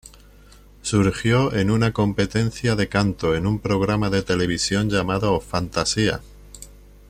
[0.81, 6.21] Surgió en una competencia de canto, en un programa de televisión llamado "Fantasia".